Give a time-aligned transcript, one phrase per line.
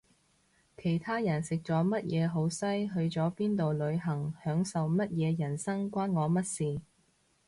[0.77, 6.81] 其他人食咗乜嘢好西去咗邊度旅行享受乜嘢人生關我乜事